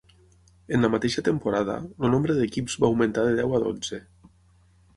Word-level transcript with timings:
En 0.77 0.85
la 0.85 0.89
mateixa 0.93 1.23
temporada, 1.27 1.75
el 2.07 2.11
nombre 2.15 2.37
d'equips 2.39 2.79
va 2.85 2.89
augmentar 2.89 3.29
de 3.29 3.37
deu 3.41 3.57
a 3.59 3.63
dotze. 3.69 4.01